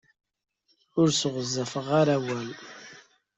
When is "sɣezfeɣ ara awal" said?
1.11-2.49